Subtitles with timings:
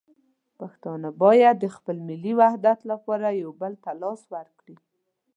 [0.59, 4.77] پښتانه باید د خپل ملي وحدت لپاره یو بل ته لاس ورکړي.